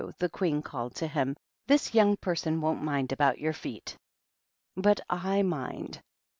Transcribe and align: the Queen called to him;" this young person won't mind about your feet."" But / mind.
the 0.17 0.29
Queen 0.29 0.63
called 0.63 0.95
to 0.95 1.05
him;" 1.05 1.37
this 1.67 1.93
young 1.93 2.17
person 2.17 2.59
won't 2.59 2.81
mind 2.81 3.11
about 3.11 3.37
your 3.37 3.53
feet."" 3.53 3.95
But 4.75 4.99
/ 5.05 5.09
mind. 5.43 6.01